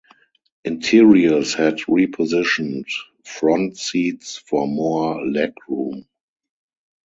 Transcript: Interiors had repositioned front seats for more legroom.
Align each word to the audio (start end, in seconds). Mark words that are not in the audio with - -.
Interiors 0.65 1.53
had 1.53 1.75
repositioned 1.87 2.87
front 3.23 3.77
seats 3.77 4.35
for 4.35 4.67
more 4.67 5.17
legroom. 5.23 6.05